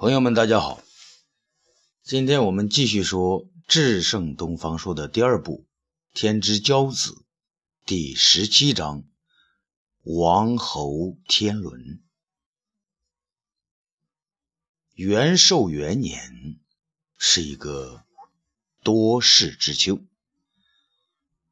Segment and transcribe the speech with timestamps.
[0.00, 0.80] 朋友们，大家好。
[2.04, 5.66] 今天我们继续说《至圣东方说》的第二部
[6.16, 7.10] 《天之骄子》
[7.84, 9.02] 第十七章
[10.04, 11.80] 《王侯天伦》。
[14.94, 16.60] 元寿元年
[17.16, 18.04] 是一个
[18.84, 19.98] 多事之秋，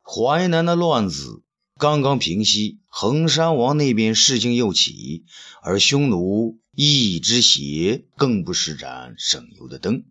[0.05, 1.43] 淮南的乱子
[1.77, 5.25] 刚刚平息，衡山王那边事情又起，
[5.63, 6.61] 而匈奴。
[6.77, 10.05] 一只鞋更不施展省油的灯。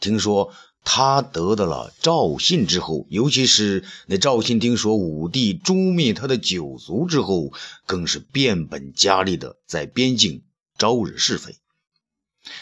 [0.00, 0.52] 听说
[0.84, 7.52] 他得到了赵信之后，尤其是那赵信听说武帝诛灭他的九族之后，
[7.86, 10.44] 更是变本加厉的在边境
[10.76, 11.56] 招惹是非。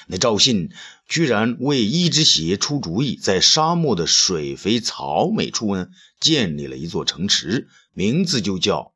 [0.06, 0.70] 那赵信
[1.08, 5.88] 居然为一只鞋出主意，在沙漠的水肥草美处呢，
[6.20, 8.94] 建立了一座城池，名字就叫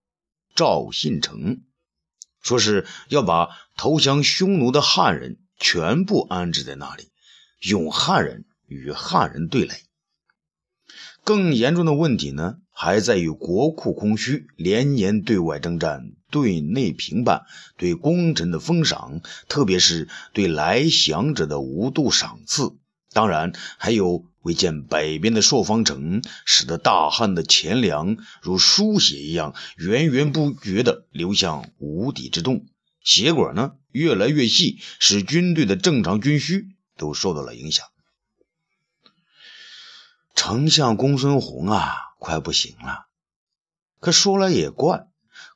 [0.54, 1.62] 赵信城。
[2.42, 7.08] 说是要把投降匈奴的汉人全部安置在那里，
[7.60, 9.74] 用汉人与汉人对垒。
[11.24, 17.42] 更严重的问题呢，还在于国库空虚，连年对外征战，对内平叛，
[17.76, 22.76] 对功臣的封赏，特别是对来降者的无度赏赐，
[23.12, 24.24] 当然还有。
[24.42, 32.66] 未见北边的朔方城，使得大汉的钱粮如输血一样源源不绝地流向无底之洞，
[33.02, 37.86] 结果呢越来越细，使军队的正常军需都受到了影响。
[40.34, 43.06] 丞相公孙弘啊，快不行了。
[44.00, 45.06] 可说来也怪，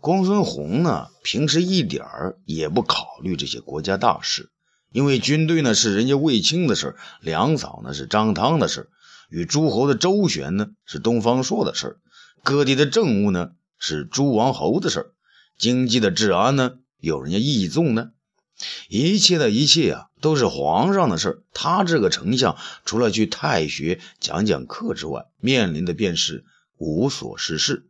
[0.00, 4.50] 公孙弘呢，平时一点儿也不考虑这些国家大事。
[4.92, 8.88] 因为军队呢是人家卫青的事粮草呢是张汤的事
[9.28, 11.98] 与诸侯的周旋呢是东方朔的事
[12.42, 15.12] 各地的政务呢是诸王侯的事
[15.58, 18.10] 经济的治安呢有人家义纵呢，
[18.88, 26.44] 一切的一切啊都是皇上的事他这个丞相除了去太学讲讲课之外，面临的便是
[26.76, 27.86] 无所事事。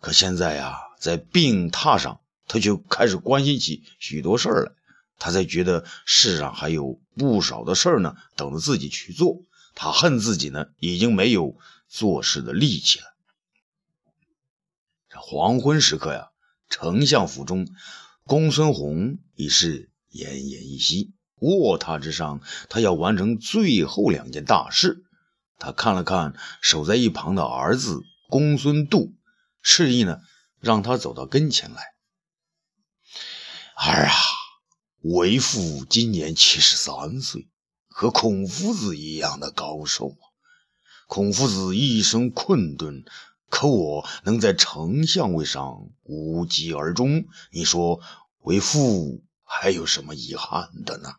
[0.00, 4.72] 可现在呀，在病榻上，他就开始关心起许多事儿来。
[5.18, 9.42] 他才觉得世上还有不少的事儿呢，等着自己去做。
[9.74, 11.56] 他恨自己呢，已经没有
[11.86, 13.04] 做事的力气了。
[15.10, 16.30] 这黄昏时刻呀，
[16.70, 17.68] 丞相府中，
[18.30, 21.14] 公孙弘已是奄奄一息。
[21.40, 25.02] 卧榻之上，他要完成最后两件大事。
[25.58, 29.14] 他看了看守在一旁的儿子公孙度，
[29.62, 30.20] 示意呢，
[30.60, 31.82] 让他走到跟前来。
[33.74, 34.14] 儿啊！
[35.00, 37.48] 为父今年七十三岁，
[37.88, 40.22] 和孔夫子一样的高寿啊！
[41.08, 43.04] 孔夫子一生困顿，
[43.48, 48.00] 可我能在丞相位上无疾而终，你说
[48.40, 51.14] 为父还有什么遗憾的呢？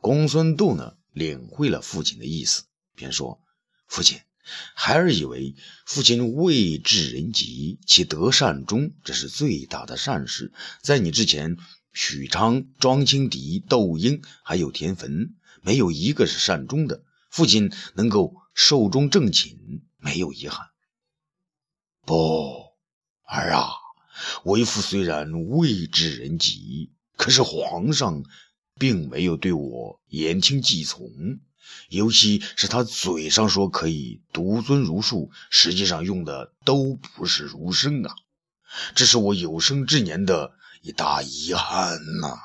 [0.00, 2.64] 公孙度呢，领会了父亲的意思，
[2.94, 3.40] 便说
[3.86, 4.20] ：“父亲，
[4.74, 5.54] 孩儿以为
[5.86, 10.52] 父亲未至人疾，其德善终，这是最大的善事。
[10.82, 11.56] 在你之前。”
[11.94, 17.02] 许昌、庄青敌、窦婴，还有田汾，没有一个是善终的。
[17.28, 20.68] 父亲能够寿终正寝，没有遗憾。
[22.06, 22.66] 不，
[23.24, 23.70] 儿啊，
[24.44, 28.22] 为父虽然未至人极，可是皇上
[28.78, 31.10] 并没有对我言听计从，
[31.88, 38.14] 尤其是他嘴上说可以独尊儒术，实际上用的都不是儒生啊，
[38.94, 40.58] 这是我有生之年的。
[40.80, 42.38] 一大遗憾呐！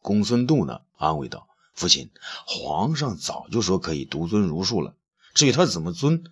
[0.00, 2.08] 公孙度呢，安慰道：“父亲，
[2.46, 4.94] 皇上早就说可以独尊儒术了。
[5.34, 6.22] 至于他怎么尊，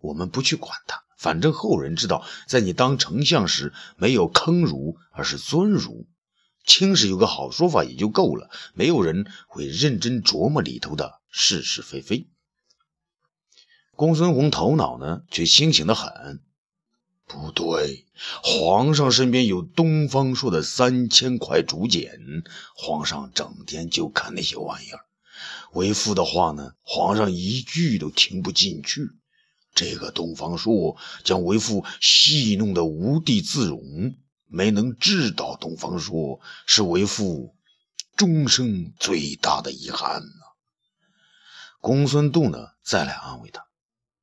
[0.00, 1.04] 我们不去管他。
[1.22, 6.08] 反正后人知道，在你当丞相时，没有坑儒，而是尊儒。
[6.66, 12.26] 青史有个好说法也就够了，没有人会认真琢磨里头的是是非非。”
[13.94, 16.40] 公孙弘头脑呢，却清醒的很。
[17.28, 18.04] 不对，
[18.42, 22.18] 皇上身边有东方朔的三千块竹简，
[22.74, 25.06] 皇上整天就看那些玩意儿。
[25.72, 29.08] 为父的话呢，皇上一句都听不进去。
[29.74, 34.16] 这个东方朔将为父戏弄得无地自容，
[34.46, 37.56] 没能治倒东方朔，是为父
[38.16, 40.42] 终生最大的遗憾呐。
[41.80, 43.66] 公孙度呢，再来安慰他：“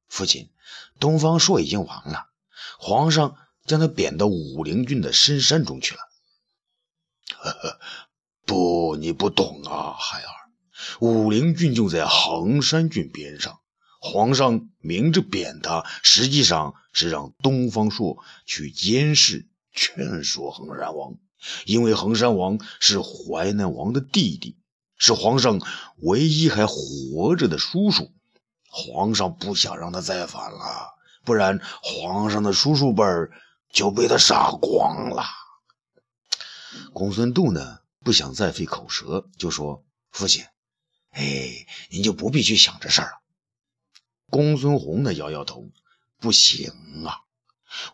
[0.07, 0.51] 父亲，
[0.99, 2.27] 东方朔已经亡了。”
[2.77, 3.35] 皇上
[3.65, 5.99] 将他贬到武陵郡的深山中去了。
[7.37, 7.79] 呵呵，
[8.45, 10.27] 不，你不懂啊，孩儿。
[11.01, 13.59] 武陵郡就在衡山郡边上。
[13.99, 21.15] 皇上明着贬他，实际上是让东方朔去监视、劝说衡山王，
[21.65, 24.57] 因为衡山王是淮南王的弟弟，
[24.97, 25.61] 是皇上
[25.97, 28.11] 唯一还活着的叔叔。
[28.71, 30.93] 皇上不想让他再反了，
[31.25, 33.31] 不然皇上的叔叔辈儿
[33.71, 35.25] 就被他杀光了。
[36.93, 40.45] 公孙度呢，不想再费口舌，就说：“父亲，
[41.09, 43.19] 哎，您就不必去想这事儿了。”
[44.29, 45.69] 公孙弘呢，摇摇头
[46.19, 46.71] ：“不行
[47.05, 47.21] 啊，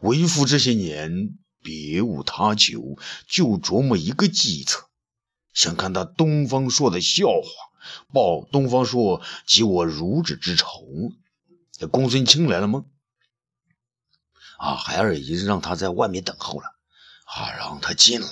[0.02, 2.98] 为父这些年别无他求，
[3.28, 4.90] 就琢磨一个计策，
[5.54, 7.50] 想看他东方朔的笑话。”
[8.12, 10.88] 报东方朔及我孺子之仇。
[11.72, 12.84] 这公孙卿来了吗？
[14.58, 16.66] 啊，孩儿已经让他在外面等候了。
[17.26, 18.28] 啊，让他进来。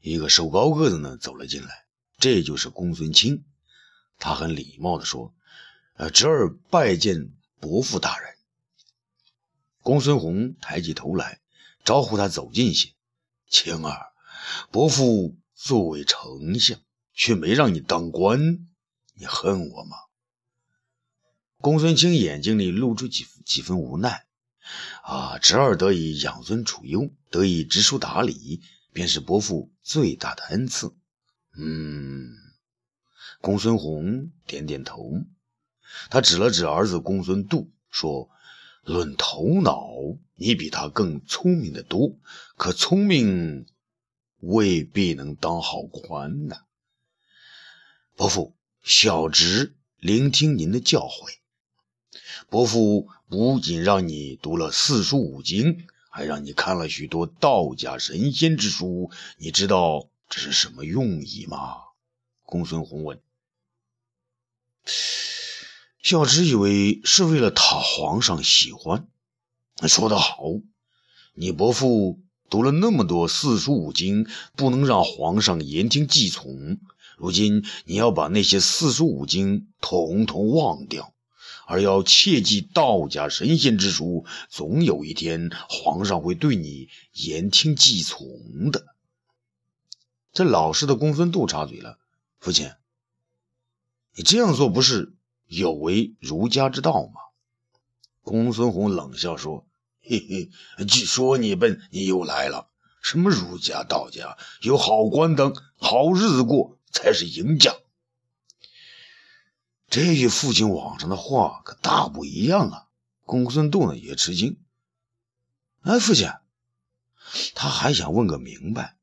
[0.00, 1.86] 一个瘦高个子呢走了进来，
[2.20, 3.44] 这就是公孙卿。
[4.18, 5.34] 他很礼貌地说
[6.00, 7.30] ：“呃，侄儿拜见
[7.60, 8.34] 伯父大人。”
[9.84, 11.40] 公孙弘抬起头来，
[11.84, 12.94] 招呼他走近些。
[13.50, 14.06] 青儿，
[14.70, 16.80] 伯父作为丞相。
[17.12, 18.66] 却没让你当官，
[19.12, 19.96] 你恨我吗？
[21.58, 24.24] 公孙卿眼睛里露出几几分无奈。
[25.02, 28.62] 啊，侄儿得以养尊处优，得以知书达理，
[28.94, 30.94] 便是伯父最大的恩赐。
[31.58, 32.30] 嗯，
[33.42, 35.12] 公孙弘点点头，
[36.10, 38.30] 他指了指儿子公孙度，说
[38.84, 39.90] ：“论头脑，
[40.34, 42.16] 你比他更聪明的多，
[42.56, 43.66] 可聪明
[44.38, 46.56] 未必能当好官呢。”
[48.16, 51.36] 伯父，小侄聆听您的教诲。
[52.48, 59.10] 伯父不仅让你读了四书五经，还让你看了许多道家神仙之书。
[59.36, 61.76] 你知道这是什么用意吗？
[62.42, 63.20] 公孙弘问。
[66.02, 69.06] 小侄以为是为了讨皇上喜欢。
[69.86, 70.38] 说得好，
[71.34, 74.26] 你伯父读了那么多四书五经，
[74.56, 76.78] 不能让皇上言听计从。
[77.18, 81.12] 如今你要把那些四书五经统统忘掉，
[81.66, 88.86] 而要切记道家神仙之书，总有一天皇上会对你言听计从的。
[90.32, 91.98] 这老实的公孙度插嘴了
[92.40, 92.70] ：“父亲，
[94.16, 95.12] 你这样做不是
[95.50, 97.20] 有违儒家之道吗？”
[98.24, 99.66] 公孙弘冷笑说
[100.02, 102.70] ：“嘿嘿，据说你笨，你又来了。
[103.02, 104.38] 什么儒家、道家？
[104.62, 107.72] 有好官当，好日子过。”才是赢家。
[109.88, 112.88] 这与父亲网上的话可大不一样啊！
[113.24, 114.58] 公孙度呢也吃惊。
[115.82, 116.28] 哎，父亲，
[117.54, 118.96] 他还想问个明白。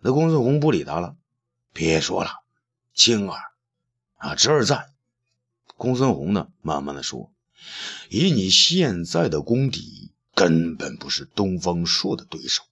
[0.00, 1.14] 那公孙弘不理他了。
[1.72, 2.42] 别说了，
[2.92, 3.40] 青儿
[4.16, 4.90] 啊，侄儿在。
[5.78, 7.32] 公孙弘呢，慢慢的说
[8.10, 12.64] ：“以你现在的功底，根本不是东方朔的对手。”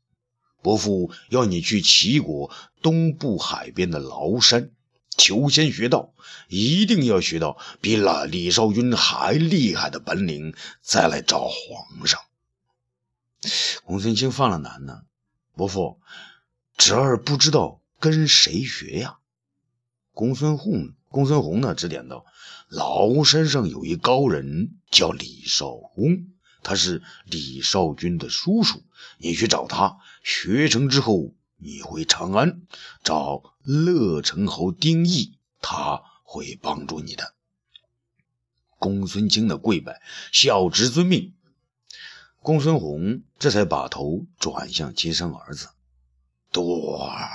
[0.60, 2.50] 伯父要你去齐国
[2.82, 4.72] 东部海边的崂山
[5.16, 6.12] 求仙学道，
[6.48, 10.52] 一定要学到比那李少君还厉害的本领，
[10.82, 12.20] 再来找皇上。
[13.84, 15.02] 公孙卿犯了难呢，
[15.54, 16.00] 伯父，
[16.76, 19.18] 侄儿不知道跟谁学呀？
[20.12, 22.24] 公孙弘，公孙弘呢，指点道：
[22.70, 26.28] 崂山上有一高人叫李少公。
[26.62, 28.82] 他是李少君的叔叔，
[29.18, 32.62] 你去找他学成之后，你回长安
[33.04, 37.34] 找乐成侯丁义，他会帮助你的。
[38.78, 41.34] 公孙卿的跪拜，小侄遵命。
[42.40, 45.68] 公孙弘这才把头转向亲生儿子
[46.50, 47.28] 多儿，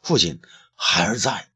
[0.00, 0.40] 父亲，
[0.76, 1.48] 孩儿在。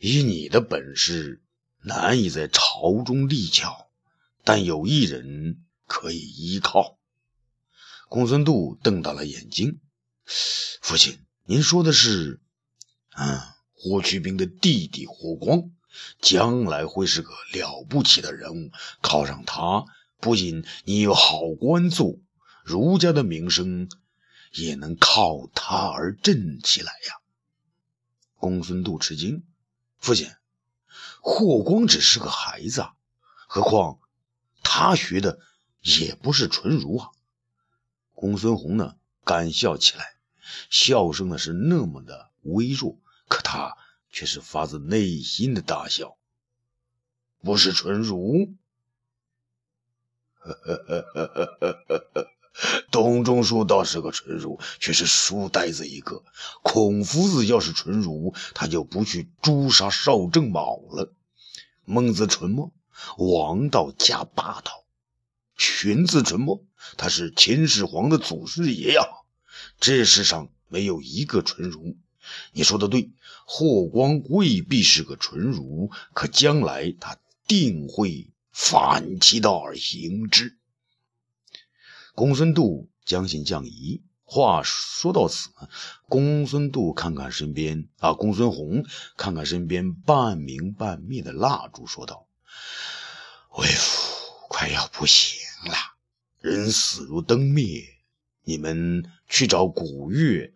[0.00, 1.40] 以你的本事，
[1.82, 3.88] 难以在朝中立脚。
[4.44, 6.98] 但有一人可以依靠。
[8.08, 9.80] 公孙度瞪大了眼睛
[10.82, 12.40] ：“父亲，您说的是……
[13.14, 13.40] 嗯，
[13.72, 15.70] 霍去病的弟弟霍光，
[16.20, 18.70] 将来会是个了不起的人物。
[19.00, 19.84] 靠上他，
[20.18, 22.18] 不仅你有好官做，
[22.64, 23.88] 儒家的名声
[24.52, 27.14] 也能靠他而振起来呀。”
[28.40, 29.44] 公孙度吃惊
[30.00, 30.28] ：“父亲，
[31.20, 32.86] 霍光只是个孩子，
[33.48, 33.98] 何况……”
[34.64, 35.38] 他学的
[35.80, 37.10] 也不是纯儒啊！
[38.14, 40.16] 公孙弘呢，干笑起来，
[40.70, 42.96] 笑声呢是那么的微弱，
[43.28, 43.76] 可他
[44.08, 46.16] 却是发自内心的大笑。
[47.42, 48.54] 不是纯儒，
[50.38, 52.30] 呵呵呵呵呵呵呵
[52.90, 56.22] 董仲舒倒是个纯儒，却是书呆子一个。
[56.62, 61.12] 孔夫子要是纯儒，他就不去诛杀邵正卯了。
[61.84, 62.70] 孟子纯吗？
[63.18, 64.84] 王道加霸道，
[65.56, 66.66] 荀子纯不？
[66.96, 69.02] 他是秦始皇的祖师爷呀！
[69.80, 71.96] 这世上没有一个纯儒，
[72.52, 73.10] 你说的对，
[73.46, 80.58] 霍光未必是个纯儒，可将来他定会反其道而行之。
[82.14, 84.02] 公孙度将信将疑。
[84.24, 85.50] 话说到此，
[86.08, 88.82] 公孙度看看身边啊，公孙弘
[89.16, 92.26] 看看身边半明半灭的蜡烛，说道
[93.58, 95.76] ：“为父快要不行了，
[96.40, 97.84] 人死如灯灭，
[98.44, 100.54] 你们去找古月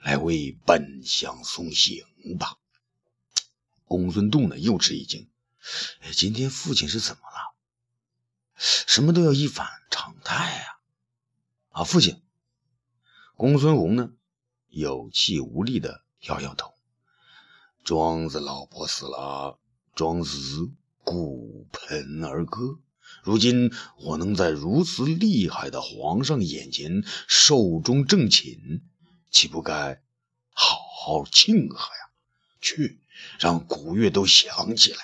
[0.00, 2.02] 来为本相送行
[2.38, 2.56] 吧。”
[3.84, 5.28] 公孙度呢，又吃一惊
[6.00, 7.54] ：“哎今天父亲是怎么了？
[8.56, 10.79] 什么都要一反常态啊！
[11.80, 12.20] 啊，父亲。”
[13.36, 14.10] 公孙弘呢，
[14.68, 16.74] 有气无力的摇摇头。
[17.84, 19.58] 庄子老婆死了，
[19.94, 20.70] 庄子
[21.04, 22.78] 骨盆而歌。
[23.22, 28.82] 如今我能在如此厉害的皇上眼前寿终正寝，
[29.30, 30.02] 岂不该
[30.52, 32.12] 好好庆贺呀？
[32.60, 33.00] 去，
[33.38, 34.98] 让古月都想起来，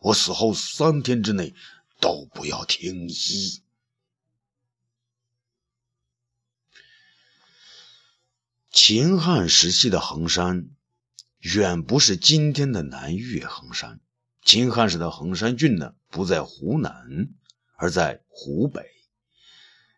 [0.00, 1.54] 我死后三天之内
[2.00, 3.62] 都不要听医。
[8.72, 10.68] 秦汉时期的衡山，
[11.40, 13.98] 远不是今天的南岳衡山。
[14.44, 17.30] 秦汉时的衡山郡呢，不在湖南，
[17.74, 18.82] 而在湖北。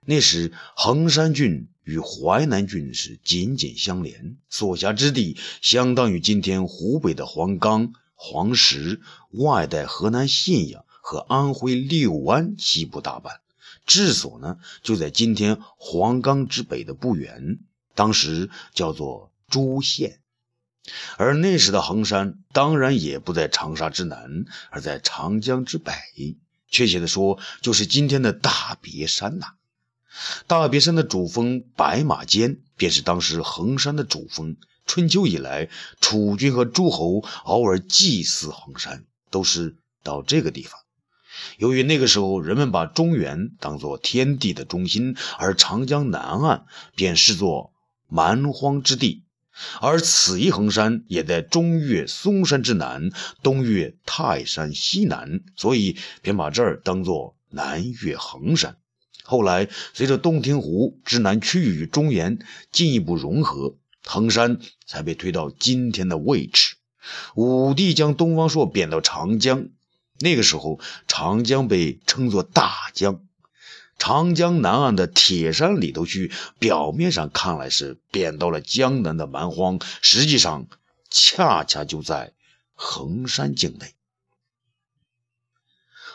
[0.07, 9.03] 那时，衡山郡与淮南郡是紧紧相连，所辖之地相当于今天湖北的黄冈、黄石，
[9.33, 13.43] 外带河南信阳和安徽六安西部大半。
[13.85, 17.59] 治所呢，就在今天黄冈之北的不远。
[17.95, 20.21] 当时叫做朱县，
[21.17, 25.93] 而那时的衡山当然也不在长沙之南，而在长江之北。
[26.69, 29.49] 确切的说，就是今天的大别山呐。
[30.47, 34.57] 大别山的主峰白马尖，便是当时衡山的主峰。
[34.87, 35.69] 春秋以来，
[36.01, 40.81] 楚军和诸侯偶尔祭祀衡山，都是到这个地方。
[41.59, 47.72] 由于那个时候人们把中原当作天地的中心，而长江南岸便视作。
[48.15, 49.25] 蛮荒之地，
[49.81, 53.11] 而此一衡山也在中岳嵩山之南，
[53.43, 58.77] 东岳泰山西南，所以便把这儿当作南岳衡山。
[59.25, 62.39] 后来随着洞庭湖之南区域与中原
[62.71, 66.77] 进一步融合，衡山才被推到今天的位置。
[67.35, 69.69] 武帝将东方朔贬到长江，
[70.21, 70.79] 那个时候
[71.09, 73.25] 长江被称作大江。
[74.05, 80.67] 长江南岸的铁山里头去，表面上看来是贬到了江南的蛮荒，实际上
[81.09, 82.33] 恰恰就在
[82.75, 83.95] 衡山境内。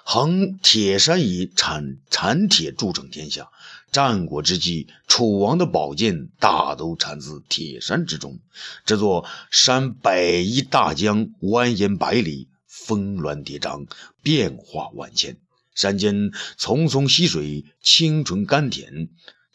[0.04, 3.52] 衡铁山以产产铁著称天下，
[3.90, 8.42] 战国之际，楚王的宝剑大都产自铁山之中。
[8.86, 13.88] 这座山北依大江，蜿蜒百里，峰峦叠嶂，
[14.22, 15.38] 变化万千。
[15.78, 19.10] 山间淙淙溪水，清纯甘甜。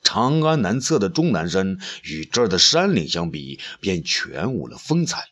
[0.05, 5.31] 长安南侧的终南山与这儿的山岭相比，便全无了风采。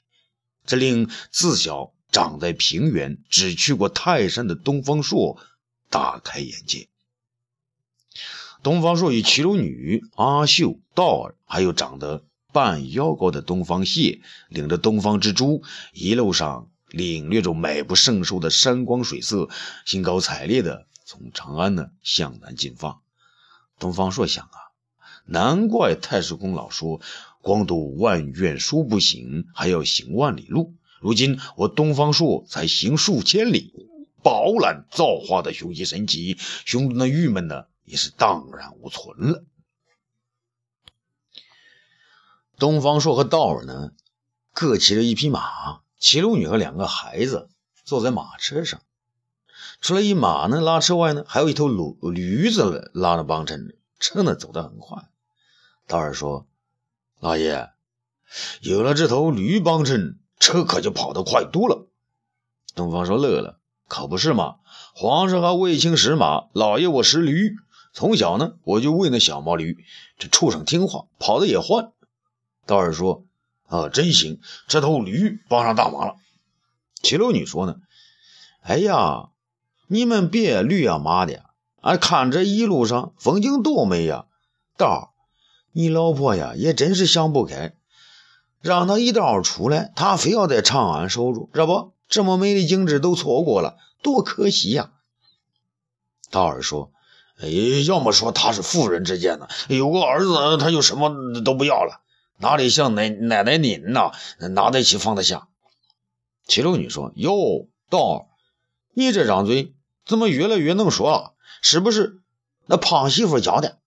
[0.67, 5.41] 这令自小长在平原、只去过泰山的东方朔
[5.91, 6.89] 大开眼界。
[8.63, 16.69] 东方朔与齐鲁女阿秀、道儿，还有长得半腰高的东方谢，领着东方之珠，一路上。
[16.91, 19.49] 领略着美不胜收的山光水色，
[19.87, 23.01] 兴高采烈地从长安呢向南进发。
[23.79, 24.59] 东方朔想啊，
[25.25, 27.01] 难怪太史公老说
[27.41, 30.75] “光读万卷书不行，还要行万里路”。
[31.01, 33.73] 如今我东方朔才行数千里，
[34.23, 39.45] 饱览造化的雄奇神奇，兄弟的郁闷呢也是荡然无存了。
[42.59, 43.93] 东方朔和道儿呢
[44.53, 45.81] 各骑着一匹马。
[46.00, 47.50] 齐鲁女和两个孩子
[47.85, 48.80] 坐在马车上，
[49.83, 55.11] 除了一马呢拉车外呢，还有一头驴驴子拉着帮衬，车呢走得很快。
[55.87, 56.47] 道儿说
[57.21, 57.69] ：“老爷，
[58.62, 61.87] 有了这头驴帮衬，车可就跑得快多了。”
[62.75, 64.57] 东方说乐了：“可不是嘛，
[64.95, 67.57] 皇上还未亲使马，老爷我识驴，
[67.92, 69.76] 从小呢我就喂那小毛驴，
[70.16, 71.92] 这畜生听话，跑得也欢。”
[72.64, 73.26] 道儿说。
[73.71, 74.41] 啊，真行！
[74.67, 76.17] 这头驴帮上大忙了。
[77.03, 77.77] 齐鲁女说呢
[78.62, 79.29] ：“哎呀，
[79.87, 81.45] 你们别驴啊马的，
[81.81, 84.27] 俺看这一路上风景多美呀！
[84.77, 85.15] 道，
[85.71, 87.75] 你老婆呀也真是想不开，
[88.61, 94.91] 让她一道出来，她非要在长安守住，这不，这么美的景致都错过了，多可惜呀！”
[96.33, 96.91] 道儿说
[97.41, 97.49] ：“哎，
[97.87, 102.00] 要么说他是妇人之见呢，有个儿子他就什么都不要了。”
[102.41, 105.49] 哪里像奶奶奶您呐，拿得起放得下？
[106.47, 108.27] 齐楼女说：“哟，道儿，
[108.95, 109.75] 你这张嘴
[110.07, 111.35] 怎么越来越能说了？
[111.63, 112.23] 是不是
[112.65, 113.79] 那胖媳妇教的？”，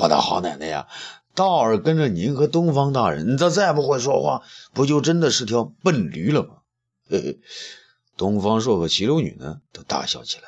[0.00, 0.86] 我的好奶奶呀，
[1.34, 6.58] 道儿跟着您和东方大人，这再不会说话，不就真的是条笨驴了吗？
[8.16, 10.44] 东方朔和齐楼女呢，都大笑起来。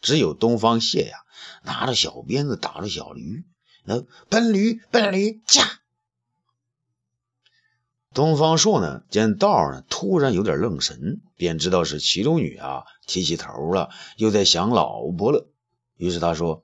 [0.00, 1.18] 只有东方谢呀，
[1.62, 3.44] 拿着小鞭子打着小驴。
[3.84, 5.80] 那笨驴，笨驴，驾！
[8.12, 15.48] 东方朔呢，见道儿呢突然有点愣神，便知道是齐州女啊提起头了，又在想老婆了。
[15.96, 16.62] 于是他说：“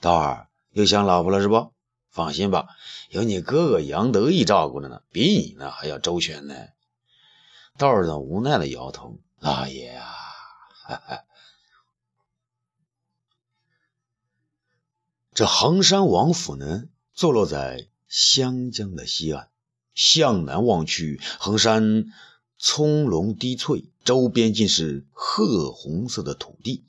[0.00, 1.72] 道儿又想老婆了是不？
[2.10, 2.68] 放心吧，
[3.08, 6.54] 有你哥哥杨得意照顾着呢，比你呢还要周全呢。”
[7.78, 10.06] 道儿呢无奈的摇头：“老爷啊，
[15.34, 16.84] 这衡山王府呢，
[17.14, 19.46] 坐落在湘江的西岸，
[19.94, 22.12] 向南望去，衡山
[22.58, 26.84] 葱茏低翠，周边尽是褐红色的土地，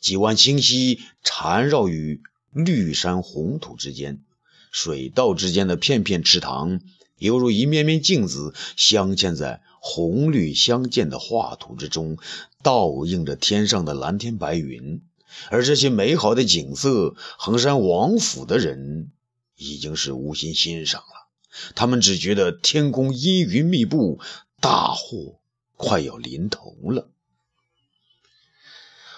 [0.00, 2.20] 几湾清溪缠绕于
[2.50, 4.24] 绿山红土之间，
[4.72, 6.80] 水道之间的片片池塘，
[7.16, 12.18] 犹如一面面镜子，镶嵌在红绿相间的画图之中，
[12.60, 15.00] 倒映着天上的蓝天白云。
[15.50, 19.10] 而这些美好的景色，衡山王府的人
[19.56, 21.28] 已经是无心欣赏了。
[21.74, 24.20] 他们只觉得天空阴云密布，
[24.60, 25.38] 大祸
[25.76, 27.08] 快要临头了。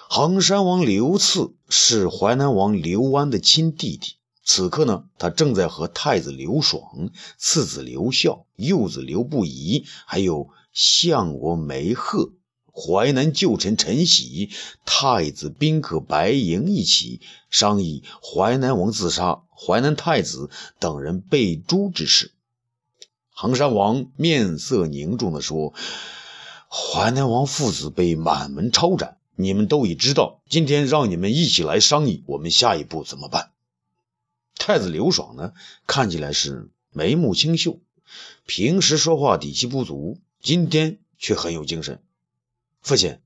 [0.09, 12.33] 衡山王刘赐是淮南王刘安的亲弟弟，此刻呢，他正在和太子刘爽、次子刘孝、幼子刘不疑，还有相国梅鹤。
[12.79, 14.51] 淮南旧臣陈喜、
[14.85, 22.33] 太子宾客白莹一起商议淮南王自杀、淮南太子等人被诛之事。
[23.31, 25.73] 衡山王面色凝重地说
[26.69, 30.43] ：“淮南王父子被满门抄斩，你们都已知道。
[30.51, 33.53] 今天让你们一起来商议，我们下一步怎么办？”
[34.59, 35.53] 太子刘爽呢，
[35.87, 37.81] 看起来是眉目清秀，
[38.45, 42.03] 平时说话底气不足，今天却很有精神。
[42.87, 43.19] 父亲，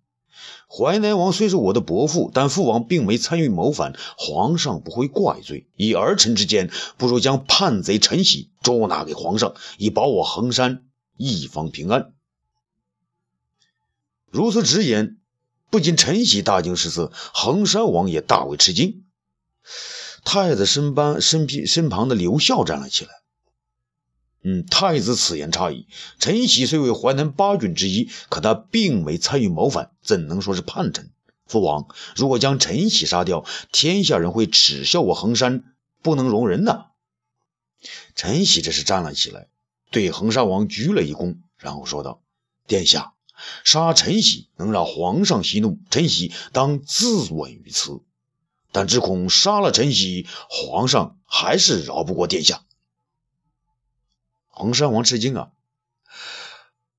[0.68, 5.68] 淮南王虽是我的伯父，但父王并没参与谋反，皇上不会怪罪。
[5.76, 10.86] 以儿臣之见，不如将叛贼陈喜捉拿给皇上，以保我衡山
[11.18, 12.14] 一方平安。
[14.30, 15.18] 如此直言，
[15.68, 19.04] 不仅陈喜大惊失色，衡山王也大为吃惊。
[20.24, 23.10] 太子身班身边身旁的刘孝站了起来。
[24.42, 25.86] 嗯，太子此言差矣。
[26.18, 31.10] 陈喜虽为淮南八郡之一，可他并没参与谋反，怎能说是叛臣？
[31.46, 35.64] 父王，如果将陈喜杀掉，天下人会耻笑我衡山，
[36.00, 36.86] 不能容人呐！
[38.14, 39.48] 陈喜这是站了起来，
[39.90, 42.22] 对衡山王鞠了一躬，然后说道
[42.66, 43.12] ：“殿下，
[43.64, 48.00] 杀陈喜能让皇上息怒，陈喜当自刎于此。
[48.72, 52.64] 但只恐杀了陈喜，皇上还是饶不过殿下。”
[54.60, 55.52] 衡山王吃惊啊！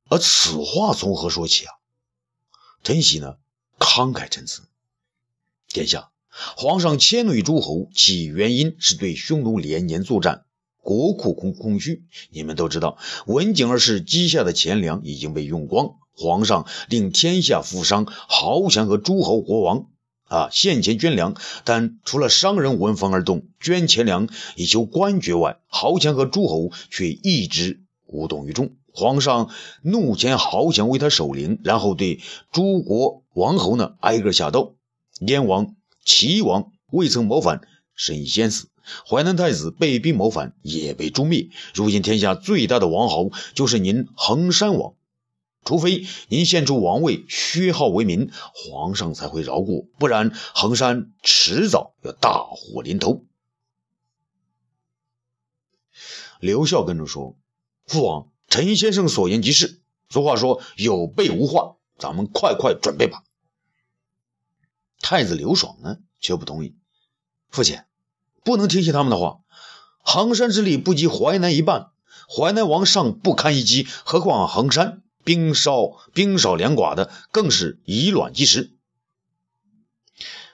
[0.10, 1.71] 而此话从何说起啊？
[2.82, 3.38] 陈喜呢，
[3.78, 4.63] 慷慨陈词
[5.71, 6.10] ：“殿下，
[6.58, 10.45] 皇上迁怒于诸侯，其原因是对匈奴连年作战，
[10.80, 12.04] 国库空空虚。
[12.32, 12.97] 你们都知道，
[13.28, 19.86] 文景二世积下的钱粮已经被用光，皇上令天下富商豪强和诸侯国王。”
[20.32, 28.72] 啊，献钱捐粮，但除了商人闻风而动，捐钱粮以求官爵外，豪强和诸侯却一直无动于衷。
[28.94, 29.50] 皇上
[29.82, 34.72] 怒遣豪强为他守灵，然后对诸国王侯呢挨个下刀。
[35.20, 37.60] 燕王、齐王未曾谋反，
[37.94, 38.67] 身先死；
[39.06, 41.50] 淮南太子被逼谋反，也被诛灭。
[41.74, 44.94] 如今天下最大的王侯就是您衡山王。
[45.63, 53.24] 除非您献出王位，削号为民，皇上才会饶过，不然衡山迟早要大祸临头。
[56.39, 57.38] 刘孝跟着说
[57.86, 59.80] ：“父王，陈先生所言极是。
[60.10, 63.24] 俗话说有备无患，咱们快快准备吧。”
[65.00, 66.76] 太子刘爽呢，却不同意
[67.52, 67.82] ：“父亲，
[68.43, 69.41] 不能听信他们的话。
[70.00, 71.91] 衡山之力不及淮南一半，
[72.28, 78.71] 淮南王尚不堪一击，何况衡山？”兵少兵少粮寡的，更是以卵击石。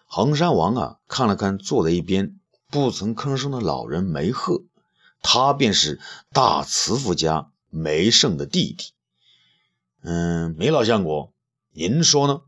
[0.06, 4.64] 衡山王啊，看了看坐在一边不曾吭声的老人梅鹤，
[5.22, 6.00] 他便是
[6.32, 8.94] 大慈父家梅胜的弟弟。
[10.02, 11.34] 嗯，梅老相国，
[11.72, 12.42] 您说呢？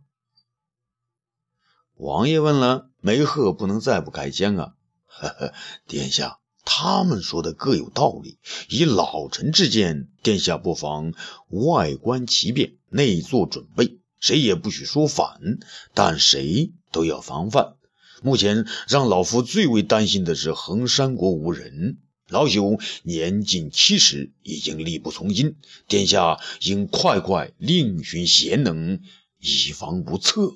[1.96, 4.74] 王爷问了，梅鹤不能再不开腔啊。
[5.06, 5.54] 呵 呵，
[5.86, 6.39] 殿下，
[6.72, 8.38] 他们说的各有道理。
[8.70, 11.14] 以老臣之见，殿下不妨
[11.50, 15.58] 外观其变，内做准备，谁也不许说反，
[15.96, 17.74] 但谁都要防范。
[18.22, 21.98] 目前让老夫最为担心的是衡山国无人。
[22.28, 25.56] 老朽年近七十，已经力不从心，
[25.88, 29.02] 殿下应快快另寻贤能，
[29.40, 30.52] 以防不测。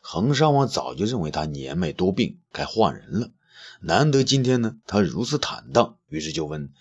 [0.00, 3.30] 衡山王早就认为他年迈多病，该换人了。
[3.80, 6.72] 难得今天呢，他如此坦荡，于是就问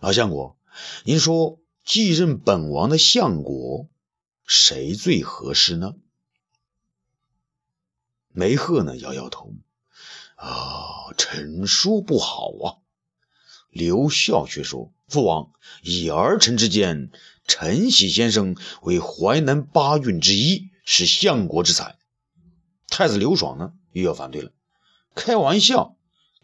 [0.00, 0.56] 老相国
[1.04, 3.88] ：“您说继任本王的相国，
[4.44, 5.94] 谁最合适呢？”
[8.32, 9.52] 梅鹤呢，摇摇头。
[10.36, 12.78] 啊，臣说不好啊。
[13.70, 15.50] 刘孝却说：“父王，
[15.82, 17.10] 以儿臣之见，
[17.44, 21.98] 陈喜先生为淮南八郡之一，是相国之才。”
[22.88, 24.52] 太子刘爽呢，又要反对了
[25.16, 25.96] ：“开玩笑，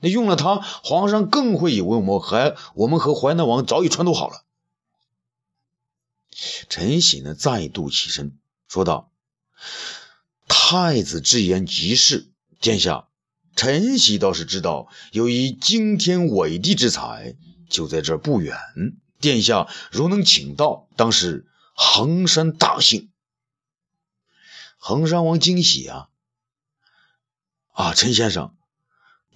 [0.05, 4.45] 那用了他，皇上更会以为我们还我们和淮南王早已串通好了。”
[6.69, 8.37] 陈喜呢，再度起身
[8.69, 9.11] 说道
[10.47, 12.29] ：“太子之言极是，
[12.61, 13.09] 殿下。”
[13.57, 17.37] 陈喜倒是知道有一惊天伟地之才，
[17.71, 18.59] 就在这不远。
[19.21, 23.11] 殿下如能请到，当是衡山大幸。
[24.77, 26.09] 衡山王惊喜啊！
[27.73, 28.57] 啊，陈先生，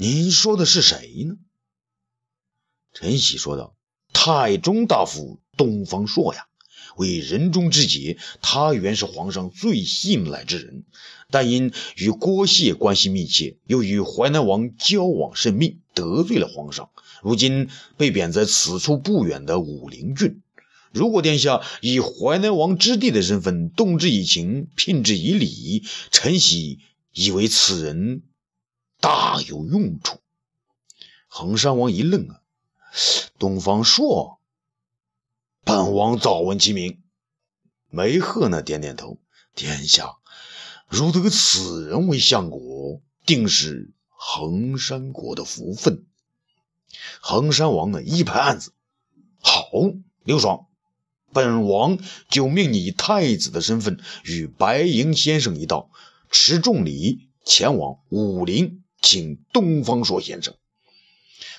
[0.01, 1.35] 您说的是谁呢？
[2.93, 3.75] 陈喜说道
[4.15, 6.45] ：“太中大夫东方朔呀。”
[6.97, 10.85] 为人中之杰，他原是皇上最信赖之人，
[11.31, 16.91] 但因与郭谢关系密切，又与淮南王交往甚密，得罪了皇上。
[17.21, 20.43] 如今被贬在此处不远的武陵郡。
[20.93, 25.83] 如果殿下以淮南王之弟的身份动之以情，聘之以礼，
[26.13, 26.79] 陈喜
[27.13, 28.23] 以为此人
[29.01, 30.19] 大有用处。
[31.29, 32.41] 衡山王一愣啊，
[33.39, 34.41] 东方朔。
[35.65, 37.03] 本王早闻其名，
[37.91, 39.19] 梅鹤呢点点头。
[39.55, 40.15] 殿下
[40.89, 46.07] 如得此人为相国，定是衡山国的福分。
[47.21, 48.73] 衡山王呢一拍案子
[49.43, 49.69] ：“好，
[50.23, 50.67] 刘爽，
[51.33, 51.99] 本王
[52.31, 55.91] 就命你以太子的身份，与白银先生一道，
[56.31, 60.55] 持重礼前往武陵，请东方朔先生。”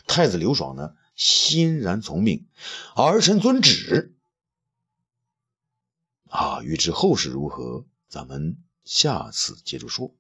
[0.08, 0.96] 太子刘爽呢？
[1.16, 2.48] 欣然从命，
[2.96, 4.16] 儿臣遵旨。
[6.30, 10.16] 啊，欲知后事如何，咱们下次接着说。